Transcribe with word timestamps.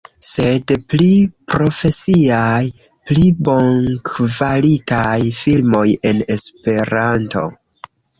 Sed 0.27 0.71
pli 0.91 1.07
profesiaj, 1.55 2.63
pli 3.09 3.25
bonkvalitaj 3.49 5.19
filmoj 5.41 5.85
en 6.13 6.25
Esperanto 6.37 7.45